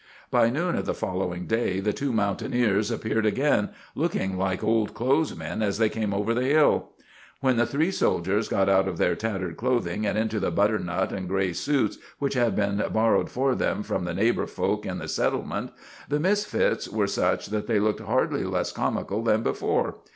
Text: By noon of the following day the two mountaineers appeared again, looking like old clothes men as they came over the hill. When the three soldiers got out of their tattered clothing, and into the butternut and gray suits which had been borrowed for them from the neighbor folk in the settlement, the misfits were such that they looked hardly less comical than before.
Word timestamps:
By 0.31 0.49
noon 0.49 0.75
of 0.75 0.87
the 0.87 0.95
following 0.95 1.45
day 1.45 1.79
the 1.79 1.93
two 1.93 2.11
mountaineers 2.11 2.89
appeared 2.89 3.23
again, 3.27 3.69
looking 3.93 4.35
like 4.35 4.63
old 4.63 4.95
clothes 4.95 5.35
men 5.37 5.61
as 5.61 5.77
they 5.77 5.89
came 5.89 6.11
over 6.11 6.33
the 6.33 6.41
hill. 6.45 6.89
When 7.39 7.55
the 7.57 7.67
three 7.67 7.91
soldiers 7.91 8.47
got 8.47 8.67
out 8.67 8.87
of 8.87 8.97
their 8.97 9.15
tattered 9.15 9.57
clothing, 9.57 10.07
and 10.07 10.17
into 10.17 10.39
the 10.39 10.49
butternut 10.49 11.11
and 11.11 11.29
gray 11.29 11.53
suits 11.53 11.99
which 12.17 12.33
had 12.33 12.55
been 12.55 12.83
borrowed 12.91 13.29
for 13.29 13.53
them 13.53 13.83
from 13.83 14.05
the 14.05 14.15
neighbor 14.15 14.47
folk 14.47 14.87
in 14.87 14.97
the 14.97 15.07
settlement, 15.07 15.69
the 16.09 16.19
misfits 16.19 16.89
were 16.89 17.05
such 17.05 17.49
that 17.49 17.67
they 17.67 17.79
looked 17.79 17.99
hardly 18.01 18.43
less 18.43 18.71
comical 18.71 19.21
than 19.21 19.43
before. 19.43 19.97